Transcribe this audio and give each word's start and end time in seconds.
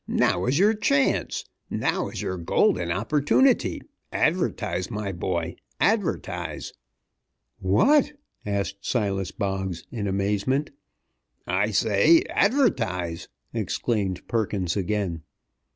Now 0.07 0.45
is 0.47 0.57
your 0.57 0.73
chance! 0.73 1.45
Now 1.69 2.09
is 2.09 2.23
your 2.23 2.35
golden 2.35 2.89
opportunity! 2.89 3.83
Advertise, 4.11 4.89
my 4.89 5.11
boy, 5.11 5.57
advertise!" 5.79 6.73
"What?" 7.59 8.13
asked 8.43 8.77
Silas 8.83 9.29
Boggs, 9.29 9.83
in 9.91 10.07
amazement. 10.07 10.71
"I 11.45 11.69
say 11.69 12.23
advertise!" 12.31 13.27
exclaimed 13.53 14.27
Perkins 14.27 14.75
again. 14.75 15.21